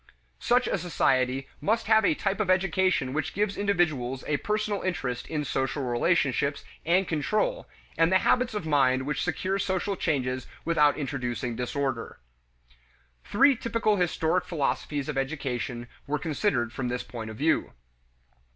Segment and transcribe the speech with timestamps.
[0.39, 5.27] Such a society must have a type of education which gives individuals a personal interest
[5.27, 7.67] in social relationships and control,
[7.99, 12.17] and the habits of mind which secure social changes without introducing disorder.
[13.23, 17.73] Three typical historic philosophies of education were considered from this point of view.